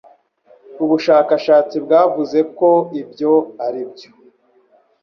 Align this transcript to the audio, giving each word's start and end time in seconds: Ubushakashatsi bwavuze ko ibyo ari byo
Ubushakashatsi 0.83 1.75
bwavuze 1.85 2.39
ko 2.57 2.69
ibyo 3.01 3.33
ari 3.65 3.81
byo 3.91 4.11